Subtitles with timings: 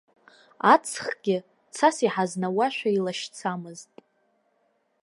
[0.73, 1.37] Аҵхгьы,
[1.75, 3.91] цас иҳазнауазшәа, илашьцамызт.